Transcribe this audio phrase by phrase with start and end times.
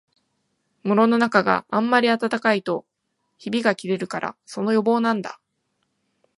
[0.83, 2.87] 室のなかがあんまり暖かいと
[3.37, 5.39] ひびがきれるから、その予防なんだ